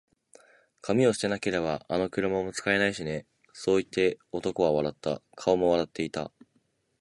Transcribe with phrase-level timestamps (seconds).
[0.81, 5.21] 「紙を捨てなけれれば、あの車も使えないしね」そう言って、男は笑った。
[5.35, 6.31] 顔も笑っていた。